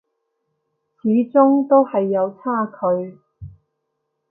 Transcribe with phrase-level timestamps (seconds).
[0.99, 3.19] 始終都係有差距